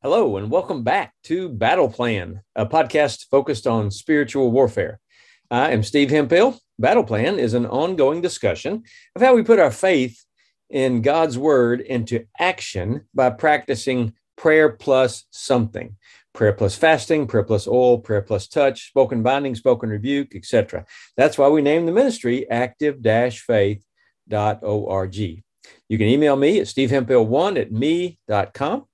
Hello, 0.00 0.36
and 0.36 0.48
welcome 0.48 0.84
back 0.84 1.12
to 1.24 1.48
Battle 1.48 1.90
Plan, 1.90 2.42
a 2.54 2.64
podcast 2.64 3.26
focused 3.32 3.66
on 3.66 3.90
spiritual 3.90 4.52
warfare. 4.52 5.00
I 5.50 5.72
am 5.72 5.82
Steve 5.82 6.10
Hemphill. 6.10 6.56
Battle 6.78 7.02
Plan 7.02 7.40
is 7.40 7.52
an 7.52 7.66
ongoing 7.66 8.20
discussion 8.20 8.84
of 9.16 9.22
how 9.22 9.34
we 9.34 9.42
put 9.42 9.58
our 9.58 9.72
faith 9.72 10.24
in 10.70 11.02
God's 11.02 11.36
word 11.36 11.80
into 11.80 12.26
action 12.38 13.08
by 13.12 13.30
practicing 13.30 14.14
prayer 14.36 14.70
plus 14.70 15.24
something 15.30 15.96
prayer 16.32 16.52
plus 16.52 16.76
fasting, 16.76 17.26
prayer 17.26 17.42
plus 17.42 17.66
oil, 17.66 17.98
prayer 17.98 18.22
plus 18.22 18.46
touch, 18.46 18.86
spoken 18.86 19.24
binding, 19.24 19.56
spoken 19.56 19.90
rebuke, 19.90 20.36
etc. 20.36 20.86
That's 21.16 21.36
why 21.36 21.48
we 21.48 21.60
named 21.60 21.88
the 21.88 21.92
ministry 21.92 22.48
active 22.48 23.00
faith.org. 23.02 23.82
You 25.16 25.98
can 25.98 26.06
email 26.06 26.36
me 26.36 26.60
at 26.60 26.68
stevehemphill1 26.68 27.60
at 27.60 27.72
me.com. 27.72 28.87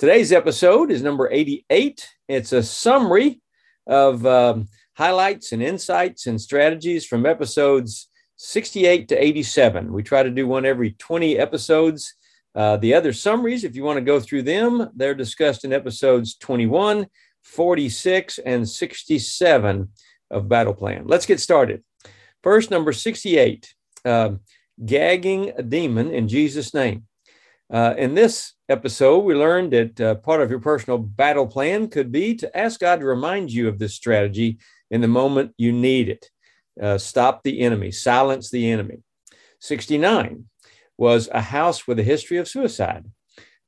Today's 0.00 0.32
episode 0.32 0.90
is 0.90 1.02
number 1.02 1.30
88. 1.30 2.08
It's 2.26 2.54
a 2.54 2.62
summary 2.62 3.42
of 3.86 4.24
um, 4.24 4.68
highlights 4.96 5.52
and 5.52 5.62
insights 5.62 6.26
and 6.26 6.40
strategies 6.40 7.04
from 7.04 7.26
episodes 7.26 8.08
68 8.36 9.08
to 9.08 9.22
87. 9.22 9.92
We 9.92 10.02
try 10.02 10.22
to 10.22 10.30
do 10.30 10.46
one 10.46 10.64
every 10.64 10.92
20 10.92 11.36
episodes. 11.36 12.14
Uh, 12.54 12.78
the 12.78 12.94
other 12.94 13.12
summaries, 13.12 13.62
if 13.62 13.76
you 13.76 13.84
want 13.84 13.98
to 13.98 14.00
go 14.00 14.18
through 14.18 14.44
them, 14.44 14.88
they're 14.96 15.14
discussed 15.14 15.66
in 15.66 15.72
episodes 15.74 16.34
21, 16.34 17.06
46, 17.42 18.38
and 18.38 18.66
67 18.66 19.88
of 20.30 20.48
Battle 20.48 20.72
Plan. 20.72 21.02
Let's 21.08 21.26
get 21.26 21.40
started. 21.40 21.84
First, 22.42 22.70
number 22.70 22.94
68 22.94 23.74
uh, 24.06 24.30
gagging 24.82 25.52
a 25.58 25.62
demon 25.62 26.10
in 26.10 26.26
Jesus' 26.26 26.72
name. 26.72 27.04
Uh, 27.70 27.94
in 27.98 28.14
this 28.14 28.54
episode, 28.70 29.18
we 29.24 29.34
learned 29.34 29.72
that 29.72 30.00
uh, 30.00 30.14
part 30.16 30.40
of 30.40 30.50
your 30.50 30.60
personal 30.60 30.98
battle 30.98 31.46
plan 31.46 31.88
could 31.88 32.12
be 32.12 32.34
to 32.36 32.56
ask 32.56 32.80
God 32.80 33.00
to 33.00 33.06
remind 33.06 33.50
you 33.50 33.68
of 33.68 33.78
this 33.78 33.94
strategy 33.94 34.58
in 34.90 35.00
the 35.00 35.08
moment 35.08 35.54
you 35.58 35.72
need 35.72 36.08
it. 36.08 36.30
Uh, 36.80 36.96
stop 36.96 37.42
the 37.42 37.60
enemy, 37.60 37.90
silence 37.90 38.50
the 38.50 38.70
enemy. 38.70 39.02
69 39.58 40.46
was 40.96 41.28
a 41.32 41.40
house 41.40 41.86
with 41.86 41.98
a 41.98 42.04
history 42.04 42.38
of 42.38 42.48
suicide. 42.48 43.04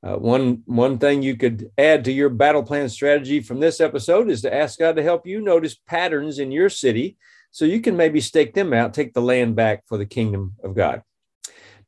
Uh, 0.05 0.17
one, 0.17 0.63
one 0.67 0.99
thing 0.99 1.23
you 1.23 1.37
could 1.37 1.71
add 1.79 2.05
to 2.05 2.13
your 2.13 2.29
battle 2.29 2.63
plan 2.63 2.89
strategy 2.89 3.41
from 3.41 3.61
this 3.61 3.81
episode 3.81 4.31
is 4.31 4.43
to 4.43 4.55
ask 4.55 4.79
God 4.79 4.97
to 4.97 5.03
help 5.03 5.27
you 5.27 5.41
notice 5.41 5.77
patterns 5.87 6.39
in 6.39 6.51
your 6.51 6.69
city 6.69 7.17
so 7.51 7.65
you 7.65 7.81
can 7.81 7.97
maybe 7.97 8.21
stake 8.21 8.55
them 8.55 8.73
out, 8.73 8.95
take 8.95 9.13
the 9.15 9.23
land 9.23 9.55
back 9.55 9.85
for 9.87 9.99
the 9.99 10.07
kingdom 10.07 10.55
of 10.65 10.75
God. 10.75 11.03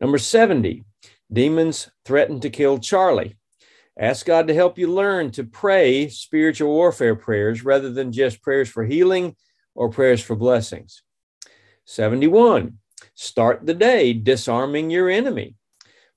Number 0.01 0.19
70, 0.19 0.85
Demons 1.33 1.91
threatened 2.05 2.43
to 2.43 2.51
kill 2.51 2.79
Charlie. 2.79 3.37
Ask 3.99 4.27
God 4.27 4.49
to 4.49 4.55
help 4.55 4.79
you 4.79 4.93
learn 4.93 5.31
to 5.33 5.45
pray 5.45 6.09
spiritual 6.09 6.71
warfare 6.71 7.15
prayers 7.15 7.65
rather 7.65 7.91
than 7.91 8.13
just 8.13 8.43
prayers 8.43 8.69
for 8.69 8.85
healing 8.85 9.37
or 9.75 9.89
prayers 9.89 10.23
for 10.23 10.37
blessings. 10.37 11.03
71. 11.85 12.79
Start 13.15 13.67
the 13.67 13.75
day 13.75 14.13
disarming 14.13 14.91
your 14.91 15.09
enemy. 15.09 15.55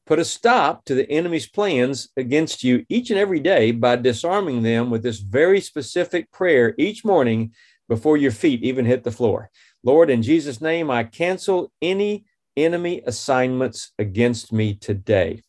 Put 0.05 0.19
a 0.19 0.25
stop 0.25 0.85
to 0.85 0.95
the 0.95 1.09
enemy's 1.11 1.49
plans 1.49 2.09
against 2.15 2.63
you 2.63 2.85
each 2.87 3.09
and 3.09 3.19
every 3.19 3.41
day 3.41 3.71
by 3.71 3.97
disarming 3.97 4.63
them 4.63 4.89
with 4.89 5.03
this 5.03 5.19
very 5.19 5.59
specific 5.59 6.31
prayer 6.31 6.73
each 6.77 7.03
morning 7.03 7.53
before 7.89 8.17
your 8.17 8.31
feet 8.31 8.63
even 8.63 8.85
hit 8.85 9.03
the 9.03 9.11
floor. 9.11 9.51
Lord, 9.83 10.09
in 10.09 10.21
Jesus' 10.21 10.61
name, 10.61 10.89
I 10.89 11.03
cancel 11.03 11.71
any 11.81 12.25
enemy 12.57 13.01
assignments 13.05 13.91
against 13.97 14.51
me 14.51 14.73
today. 14.73 15.41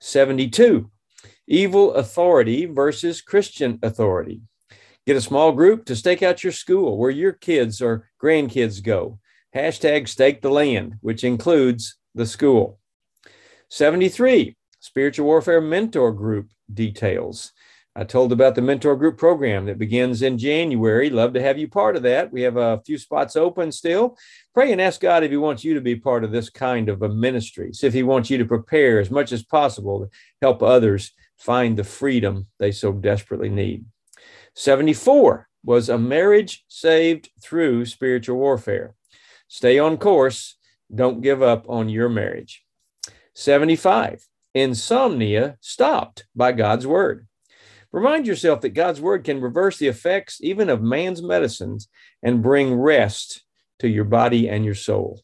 72. 0.00 0.90
Evil 1.48 1.94
authority 1.94 2.66
versus 2.66 3.20
Christian 3.20 3.78
authority. 3.82 4.42
Get 5.06 5.16
a 5.16 5.20
small 5.20 5.52
group 5.52 5.84
to 5.86 5.96
stake 5.96 6.22
out 6.22 6.42
your 6.42 6.52
school 6.52 6.98
where 6.98 7.10
your 7.10 7.32
kids 7.32 7.80
or 7.80 8.08
grandkids 8.22 8.82
go. 8.82 9.18
Hashtag 9.54 10.08
stake 10.08 10.42
the 10.42 10.50
land, 10.50 10.96
which 11.00 11.24
includes 11.24 11.96
the 12.14 12.26
school. 12.26 12.78
73. 13.70 14.56
Spiritual 14.80 15.26
Warfare 15.26 15.60
Mentor 15.60 16.12
Group 16.12 16.50
details. 16.72 17.52
I 17.98 18.04
told 18.04 18.30
about 18.30 18.54
the 18.54 18.60
mentor 18.60 18.94
group 18.94 19.16
program 19.16 19.64
that 19.64 19.78
begins 19.78 20.20
in 20.20 20.36
January. 20.36 21.08
Love 21.08 21.32
to 21.32 21.40
have 21.40 21.56
you 21.56 21.66
part 21.66 21.96
of 21.96 22.02
that. 22.02 22.30
We 22.30 22.42
have 22.42 22.58
a 22.58 22.82
few 22.84 22.98
spots 22.98 23.36
open 23.36 23.72
still. 23.72 24.18
Pray 24.52 24.70
and 24.70 24.82
ask 24.82 25.00
God 25.00 25.24
if 25.24 25.30
He 25.30 25.38
wants 25.38 25.64
you 25.64 25.72
to 25.72 25.80
be 25.80 25.96
part 25.96 26.22
of 26.22 26.30
this 26.30 26.50
kind 26.50 26.90
of 26.90 27.00
a 27.00 27.08
ministry. 27.08 27.72
See 27.72 27.86
if 27.86 27.94
He 27.94 28.02
wants 28.02 28.28
you 28.28 28.36
to 28.36 28.44
prepare 28.44 29.00
as 29.00 29.10
much 29.10 29.32
as 29.32 29.42
possible 29.42 30.00
to 30.00 30.10
help 30.42 30.62
others 30.62 31.12
find 31.38 31.74
the 31.74 31.84
freedom 31.84 32.48
they 32.58 32.70
so 32.70 32.92
desperately 32.92 33.48
need. 33.48 33.86
74 34.54 35.48
was 35.64 35.88
a 35.88 35.96
marriage 35.96 36.66
saved 36.68 37.30
through 37.42 37.86
spiritual 37.86 38.36
warfare. 38.36 38.94
Stay 39.48 39.78
on 39.78 39.96
course. 39.96 40.58
Don't 40.94 41.22
give 41.22 41.42
up 41.42 41.64
on 41.66 41.88
your 41.88 42.10
marriage. 42.10 42.62
75. 43.32 44.28
Insomnia 44.54 45.56
stopped 45.62 46.26
by 46.34 46.52
God's 46.52 46.86
word. 46.86 47.26
Remind 47.96 48.26
yourself 48.26 48.60
that 48.60 48.74
God's 48.74 49.00
word 49.00 49.24
can 49.24 49.40
reverse 49.40 49.78
the 49.78 49.88
effects 49.88 50.36
even 50.42 50.68
of 50.68 50.82
man's 50.82 51.22
medicines 51.22 51.88
and 52.22 52.42
bring 52.42 52.74
rest 52.74 53.42
to 53.78 53.88
your 53.88 54.04
body 54.04 54.50
and 54.50 54.66
your 54.66 54.74
soul. 54.74 55.22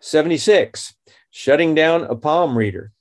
76, 0.00 0.94
shutting 1.30 1.74
down 1.74 2.04
a 2.04 2.16
palm 2.16 2.56
reader. 2.56 2.92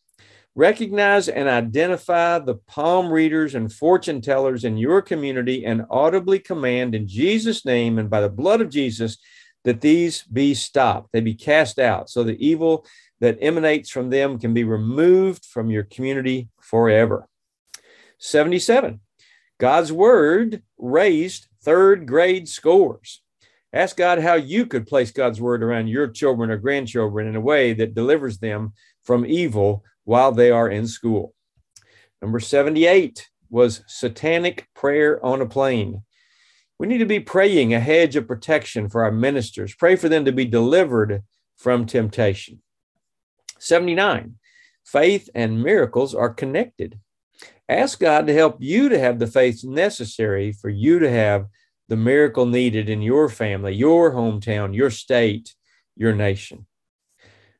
Recognize 0.53 1.29
and 1.29 1.47
identify 1.47 2.39
the 2.39 2.55
palm 2.55 3.09
readers 3.09 3.55
and 3.55 3.71
fortune 3.71 4.19
tellers 4.19 4.65
in 4.65 4.75
your 4.77 5.01
community 5.01 5.65
and 5.65 5.85
audibly 5.89 6.37
command 6.37 6.93
in 6.93 7.07
Jesus' 7.07 7.63
name 7.63 7.99
and 7.99 8.09
by 8.09 8.19
the 8.19 8.27
blood 8.27 8.59
of 8.59 8.69
Jesus 8.69 9.17
that 9.63 9.79
these 9.79 10.23
be 10.23 10.53
stopped, 10.53 11.13
they 11.13 11.21
be 11.21 11.35
cast 11.35 11.79
out, 11.79 12.09
so 12.09 12.21
the 12.21 12.45
evil 12.45 12.85
that 13.21 13.37
emanates 13.39 13.89
from 13.89 14.09
them 14.09 14.37
can 14.37 14.53
be 14.53 14.65
removed 14.65 15.45
from 15.45 15.69
your 15.69 15.83
community 15.83 16.49
forever. 16.59 17.29
77. 18.19 18.99
God's 19.59 19.91
word 19.91 20.63
raised 20.77 21.47
third 21.63 22.05
grade 22.05 22.47
scores. 22.47 23.21
Ask 23.73 23.97
God 23.97 24.19
how 24.19 24.35
you 24.35 24.65
could 24.65 24.87
place 24.87 25.11
God's 25.11 25.39
word 25.39 25.63
around 25.63 25.87
your 25.87 26.07
children 26.07 26.49
or 26.49 26.57
grandchildren 26.57 27.27
in 27.27 27.35
a 27.35 27.41
way 27.41 27.73
that 27.73 27.93
delivers 27.93 28.39
them 28.39 28.73
from 29.03 29.25
evil 29.25 29.83
while 30.05 30.31
they 30.31 30.49
are 30.49 30.69
in 30.69 30.87
school. 30.87 31.33
Number 32.21 32.39
78 32.39 33.29
was 33.49 33.83
satanic 33.87 34.67
prayer 34.73 35.23
on 35.23 35.41
a 35.41 35.45
plane. 35.45 36.03
We 36.79 36.87
need 36.87 36.99
to 36.99 37.05
be 37.05 37.19
praying 37.19 37.73
a 37.73 37.79
hedge 37.79 38.15
of 38.15 38.27
protection 38.27 38.89
for 38.89 39.03
our 39.03 39.11
ministers. 39.11 39.75
Pray 39.75 39.95
for 39.95 40.09
them 40.09 40.25
to 40.25 40.31
be 40.31 40.45
delivered 40.45 41.23
from 41.57 41.85
temptation. 41.85 42.61
79. 43.59 44.35
Faith 44.85 45.29
and 45.35 45.61
miracles 45.61 46.15
are 46.15 46.33
connected. 46.33 46.99
Ask 47.69 47.99
God 47.99 48.25
to 48.25 48.33
help 48.33 48.57
you 48.59 48.89
to 48.89 48.97
have 48.97 49.19
the 49.19 49.27
faith 49.27 49.63
necessary 49.63 50.51
for 50.51 50.69
you 50.69 50.97
to 50.97 51.09
have 51.09 51.45
the 51.87 51.95
miracle 51.95 52.47
needed 52.47 52.89
in 52.89 53.01
your 53.03 53.29
family, 53.29 53.75
your 53.75 54.11
hometown, 54.11 54.75
your 54.75 54.89
state, 54.89 55.53
your 55.95 56.13
nation. 56.13 56.65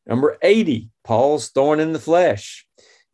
Number 0.07 0.37
80, 0.41 0.89
Paul's 1.03 1.49
thorn 1.49 1.79
in 1.79 1.93
the 1.93 1.99
flesh. 1.99 2.65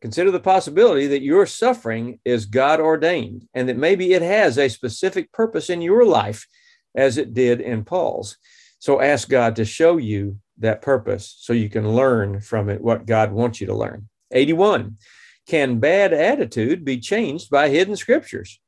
Consider 0.02 0.32
the 0.32 0.40
possibility 0.40 1.08
that 1.08 1.22
your 1.22 1.46
suffering 1.46 2.20
is 2.24 2.46
God 2.46 2.80
ordained 2.80 3.46
and 3.54 3.68
that 3.68 3.78
maybe 3.78 4.14
it 4.14 4.22
has 4.22 4.58
a 4.58 4.70
specific 4.70 5.32
purpose 5.34 5.70
in 5.70 5.82
your 5.82 6.06
life 6.06 6.48
as 6.96 7.18
it 7.18 7.34
did 7.34 7.60
in 7.60 7.84
Paul's. 7.84 8.38
So 8.80 9.02
ask 9.02 9.28
God 9.28 9.58
to 9.58 9.66
show 9.66 9.98
you 9.98 10.38
that 10.60 10.82
purpose 10.82 11.36
so 11.40 11.52
you 11.52 11.70
can 11.70 11.94
learn 11.94 12.40
from 12.40 12.70
it 12.70 12.82
what 12.82 13.06
God 13.06 13.34
wants 13.34 13.60
you 13.60 13.68
to 13.68 13.76
learn. 13.76 14.08
81. 14.32 14.98
Can 15.46 15.80
bad 15.80 16.12
attitude 16.14 16.84
be 16.84 17.00
changed 17.00 17.50
by 17.50 17.70
hidden 17.70 17.96
scriptures? 17.96 18.60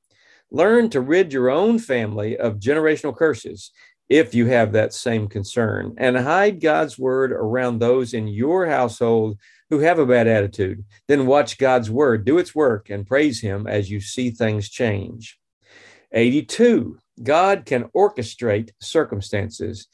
Learn 0.51 0.89
to 0.91 1.01
rid 1.01 1.33
your 1.33 1.49
own 1.49 1.79
family 1.79 2.37
of 2.37 2.59
generational 2.59 3.15
curses 3.15 3.71
if 4.09 4.33
you 4.33 4.45
have 4.45 4.71
that 4.71 4.93
same 4.93 5.27
concern, 5.27 5.93
and 5.97 6.15
hide 6.17 6.61
God's 6.61 6.97
word 6.97 7.31
around 7.31 7.79
those 7.79 8.13
in 8.13 8.27
your 8.27 8.65
household 8.65 9.37
who 9.69 9.79
have 9.79 9.99
a 9.99 10.05
bad 10.05 10.27
attitude. 10.27 10.85
Then 11.07 11.25
watch 11.25 11.57
God's 11.57 11.91
word 11.91 12.23
do 12.23 12.37
its 12.37 12.55
work 12.55 12.89
and 12.89 13.05
praise 13.05 13.41
Him 13.41 13.67
as 13.67 13.89
you 13.89 13.99
see 13.99 14.29
things 14.29 14.69
change. 14.69 15.37
82. 16.13 16.97
God 17.21 17.65
can 17.65 17.85
orchestrate 17.95 18.71
circumstances. 18.79 19.87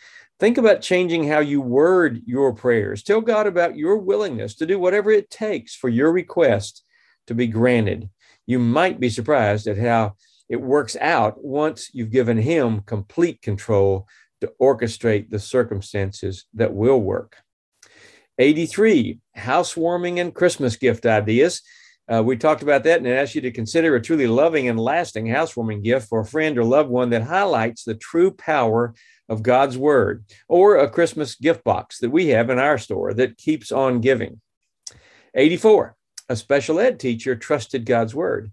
Think 0.43 0.57
about 0.57 0.81
changing 0.81 1.25
how 1.25 1.39
you 1.39 1.61
word 1.61 2.21
your 2.25 2.51
prayers. 2.51 3.01
Tell 3.01 3.21
God 3.21 3.47
about 3.47 3.77
your 3.77 3.95
willingness 3.95 4.55
to 4.55 4.65
do 4.65 4.77
whatever 4.77 5.09
it 5.09 5.29
takes 5.29 5.73
for 5.73 5.87
your 5.87 6.11
request 6.11 6.83
to 7.27 7.33
be 7.33 7.47
granted. 7.47 8.09
You 8.45 8.59
might 8.59 8.99
be 8.99 9.09
surprised 9.09 9.67
at 9.67 9.77
how 9.77 10.15
it 10.49 10.57
works 10.59 10.97
out 10.99 11.41
once 11.41 11.91
you've 11.93 12.11
given 12.11 12.37
Him 12.37 12.81
complete 12.81 13.41
control 13.41 14.05
to 14.41 14.51
orchestrate 14.61 15.29
the 15.29 15.39
circumstances 15.39 16.43
that 16.55 16.73
will 16.73 16.99
work. 16.99 17.37
83, 18.37 19.19
housewarming 19.35 20.19
and 20.19 20.35
Christmas 20.35 20.75
gift 20.75 21.05
ideas. 21.05 21.61
Uh, 22.13 22.21
we 22.21 22.35
talked 22.35 22.63
about 22.63 22.83
that 22.83 22.97
and 22.97 23.07
asked 23.07 23.33
you 23.33 23.39
to 23.39 23.51
consider 23.51 23.95
a 23.95 24.01
truly 24.01 24.27
loving 24.27 24.67
and 24.67 24.77
lasting 24.77 25.25
housewarming 25.25 25.83
gift 25.83 26.09
for 26.09 26.19
a 26.19 26.25
friend 26.25 26.57
or 26.57 26.65
loved 26.65 26.89
one 26.89 27.11
that 27.11 27.23
highlights 27.23 27.85
the 27.85 27.95
true 27.95 28.31
power 28.31 28.93
of 29.33 29.43
God's 29.43 29.77
word, 29.77 30.23
or 30.47 30.77
a 30.77 30.89
Christmas 30.89 31.35
gift 31.35 31.63
box 31.63 31.99
that 31.99 32.11
we 32.11 32.29
have 32.29 32.49
in 32.49 32.59
our 32.59 32.77
store 32.77 33.13
that 33.15 33.37
keeps 33.37 33.71
on 33.71 33.99
giving. 33.99 34.39
84. 35.33 35.95
A 36.29 36.35
special 36.35 36.79
ed 36.79 36.99
teacher 36.99 37.35
trusted 37.35 37.85
God's 37.85 38.15
word. 38.15 38.51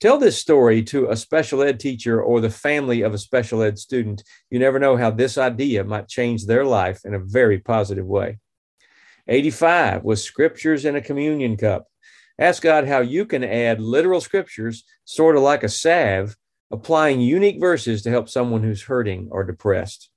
Tell 0.00 0.18
this 0.18 0.38
story 0.38 0.84
to 0.84 1.10
a 1.10 1.16
special 1.16 1.62
ed 1.62 1.80
teacher 1.80 2.22
or 2.22 2.40
the 2.40 2.50
family 2.50 3.02
of 3.02 3.14
a 3.14 3.18
special 3.18 3.62
ed 3.62 3.78
student. 3.78 4.22
You 4.50 4.60
never 4.60 4.78
know 4.78 4.96
how 4.96 5.10
this 5.10 5.36
idea 5.36 5.82
might 5.82 6.06
change 6.06 6.46
their 6.46 6.64
life 6.64 7.00
in 7.04 7.14
a 7.14 7.18
very 7.18 7.58
positive 7.58 8.06
way. 8.06 8.38
85 9.26 10.04
was 10.04 10.22
scriptures 10.22 10.84
in 10.84 10.94
a 10.94 11.00
communion 11.00 11.56
cup. 11.56 11.86
Ask 12.38 12.62
God 12.62 12.86
how 12.86 13.00
you 13.00 13.26
can 13.26 13.42
add 13.42 13.80
literal 13.80 14.20
scriptures, 14.20 14.84
sort 15.04 15.36
of 15.36 15.42
like 15.42 15.64
a 15.64 15.68
salve, 15.68 16.36
applying 16.70 17.20
unique 17.20 17.58
verses 17.60 18.02
to 18.02 18.10
help 18.10 18.28
someone 18.28 18.62
who's 18.62 18.82
hurting 18.82 19.28
or 19.30 19.42
depressed. 19.42 20.10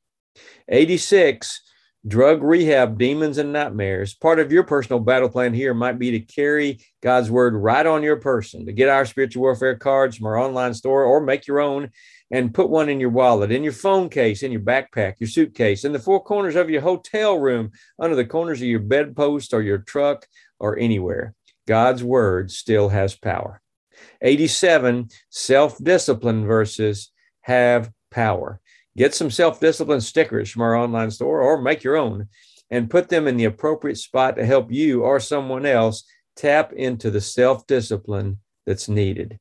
86, 0.68 1.62
drug 2.08 2.42
rehab 2.42 2.98
demons 2.98 3.38
and 3.38 3.54
nightmares. 3.54 4.14
Part 4.14 4.40
of 4.40 4.52
your 4.52 4.64
personal 4.64 5.00
battle 5.00 5.30
plan 5.30 5.54
here 5.54 5.74
might 5.74 6.00
be 6.00 6.12
to 6.12 6.20
carry 6.20 6.80
God's 7.02 7.30
word 7.30 7.54
right 7.56 7.86
on 7.86 8.04
your 8.04 8.18
person, 8.18 8.66
to 8.66 8.72
get 8.72 8.90
our 8.90 9.06
spiritual 9.06 9.44
warfare 9.44 9.76
cards 9.76 10.18
from 10.18 10.28
our 10.28 10.38
online 10.38 10.74
store 10.74 11.04
or 11.04 11.22
make 11.22 11.48
your 11.48 11.60
own 11.60 11.92
and 12.32 12.54
put 12.54 12.70
one 12.70 12.90
in 12.90 13.00
your 13.00 13.10
wallet, 13.10 13.52
in 13.52 13.64
your 13.64 13.74
phone 13.74 14.10
case, 14.10 14.42
in 14.42 14.52
your 14.52 14.62
backpack, 14.62 15.16
your 15.20 15.28
suitcase, 15.28 15.84
in 15.84 15.92
the 15.92 16.00
four 16.00 16.24
corners 16.24 16.56
of 16.56 16.70
your 16.70 16.82
hotel 16.82 17.38
room, 17.38 17.72
under 18.00 18.16
the 18.16 18.26
corners 18.26 18.62
of 18.62 18.68
your 18.68 18.80
bedpost 18.80 19.54
or 19.54 19.62
your 19.62 19.80
truck 19.80 20.26
or 20.60 20.80
anywhere. 20.80 21.36
God's 21.68 22.04
word 22.04 22.50
still 22.52 22.90
has 22.90 23.16
power. 23.16 23.62
87, 24.22 25.10
self 25.30 25.78
discipline 25.78 26.46
verses 26.46 27.12
have 27.42 27.92
power. 28.10 28.61
Get 28.98 29.16
some 29.16 29.32
self 29.32 29.60
discipline 29.60 30.02
stickers 30.02 30.50
from 30.50 30.64
our 30.64 30.76
online 30.76 31.12
store 31.12 31.42
or 31.42 31.62
make 31.62 31.84
your 31.84 31.98
own 31.98 32.28
and 32.70 32.90
put 32.90 33.10
them 33.10 33.28
in 33.28 33.38
the 33.38 33.46
appropriate 33.46 33.98
spot 33.98 34.36
to 34.36 34.46
help 34.46 34.72
you 34.72 35.04
or 35.04 35.20
someone 35.20 35.66
else 35.66 36.04
tap 36.36 36.74
into 36.74 37.12
the 37.12 37.22
self 37.22 37.66
discipline 37.68 38.40
that's 38.66 38.90
needed. 38.90 39.40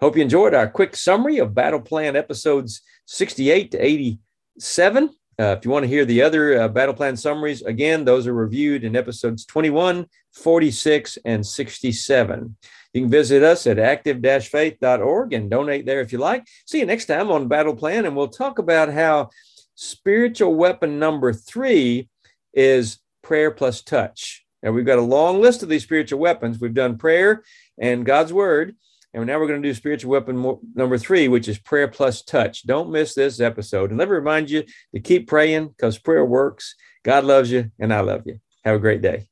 Hope 0.00 0.16
you 0.16 0.22
enjoyed 0.22 0.54
our 0.54 0.68
quick 0.68 0.96
summary 0.96 1.38
of 1.38 1.54
Battle 1.54 1.80
Plan 1.80 2.16
episodes 2.16 2.82
68 3.06 3.70
to 3.72 3.78
87. 3.78 5.10
Uh, 5.38 5.56
if 5.58 5.64
you 5.64 5.70
want 5.70 5.84
to 5.84 5.88
hear 5.88 6.04
the 6.04 6.20
other 6.22 6.60
uh, 6.60 6.68
battle 6.68 6.92
plan 6.92 7.16
summaries, 7.16 7.62
again, 7.62 8.04
those 8.04 8.26
are 8.26 8.34
reviewed 8.34 8.84
in 8.84 8.94
episodes 8.94 9.46
21, 9.46 10.04
46, 10.34 11.18
and 11.24 11.46
67. 11.46 12.56
You 12.92 13.02
can 13.02 13.10
visit 13.10 13.42
us 13.42 13.66
at 13.66 13.78
active-faith.org 13.78 15.32
and 15.32 15.50
donate 15.50 15.86
there 15.86 16.00
if 16.00 16.12
you 16.12 16.18
like. 16.18 16.46
See 16.66 16.80
you 16.80 16.86
next 16.86 17.06
time 17.06 17.30
on 17.30 17.48
Battle 17.48 17.76
Plan, 17.76 18.04
and 18.04 18.16
we'll 18.16 18.28
talk 18.28 18.58
about 18.58 18.92
how 18.92 19.30
spiritual 19.74 20.54
weapon 20.54 20.98
number 20.98 21.32
three 21.32 22.08
is 22.52 22.98
prayer 23.22 23.50
plus 23.50 23.82
touch. 23.82 24.44
And 24.62 24.74
we've 24.74 24.84
got 24.84 24.98
a 24.98 25.02
long 25.02 25.40
list 25.40 25.62
of 25.62 25.68
these 25.68 25.84
spiritual 25.84 26.20
weapons. 26.20 26.60
We've 26.60 26.74
done 26.74 26.98
prayer 26.98 27.44
and 27.78 28.04
God's 28.04 28.32
word. 28.32 28.76
And 29.12 29.26
now 29.26 29.40
we're 29.40 29.48
going 29.48 29.62
to 29.62 29.68
do 29.68 29.74
spiritual 29.74 30.12
weapon 30.12 30.58
number 30.74 30.98
three, 30.98 31.28
which 31.28 31.48
is 31.48 31.58
prayer 31.58 31.88
plus 31.88 32.22
touch. 32.22 32.64
Don't 32.64 32.92
miss 32.92 33.14
this 33.14 33.40
episode. 33.40 33.90
And 33.90 33.98
let 33.98 34.08
me 34.08 34.14
remind 34.14 34.50
you 34.50 34.64
to 34.94 35.00
keep 35.00 35.26
praying 35.26 35.68
because 35.68 35.98
prayer 35.98 36.24
works. 36.24 36.76
God 37.02 37.24
loves 37.24 37.50
you, 37.50 37.70
and 37.78 37.92
I 37.92 38.00
love 38.00 38.22
you. 38.26 38.40
Have 38.64 38.76
a 38.76 38.80
great 38.80 39.02
day. 39.02 39.29